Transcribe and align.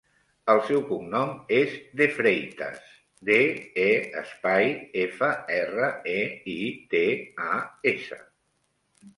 El 0.51 0.59
seu 0.67 0.79
cognom 0.85 1.33
és 1.57 1.75
De 1.99 2.07
Freitas: 2.15 2.79
de, 3.29 3.37
e, 3.83 3.87
espai, 4.23 4.73
efa, 5.05 5.29
erra, 5.59 5.93
e, 6.15 6.19
i, 6.55 6.59
te, 6.95 7.05
a, 7.53 7.61
essa. 7.95 8.23